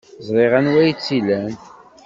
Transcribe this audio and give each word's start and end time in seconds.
Ẓriɣ 0.27 0.51
anwa 0.59 0.79
ay 0.81 0.93
tt-ilan. 0.93 1.53